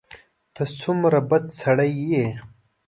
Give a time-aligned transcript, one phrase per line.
[0.53, 2.27] ته څومره بد سړی یې!